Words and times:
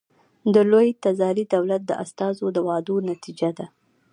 د 0.53 0.55
لوی 0.71 0.87
تزاري 1.03 1.43
دولت 1.53 1.81
د 1.85 1.91
استازو 2.03 2.45
د 2.55 2.57
وعدو 2.67 2.95
نتیجه 3.11 3.49
ده. 3.57 3.65